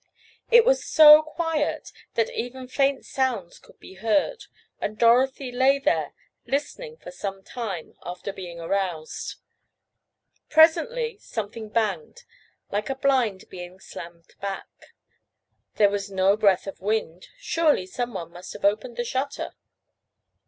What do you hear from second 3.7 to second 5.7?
be heard, and Dorothy